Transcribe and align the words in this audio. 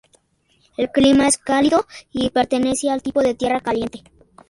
El 0.77 0.89
clima 0.89 1.27
es 1.27 1.37
cálido 1.37 1.85
y 2.11 2.31
pertenece 2.31 2.89
al 2.89 3.03
tipo 3.03 3.21
de 3.21 3.35
tierra 3.35 3.61
caliente. 3.61 4.03